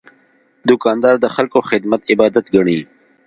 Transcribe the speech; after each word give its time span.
دوکاندار 0.69 1.15
د 1.19 1.25
خلکو 1.35 1.59
خدمت 1.69 2.01
عبادت 2.11 2.45
ګڼي. 2.55 2.79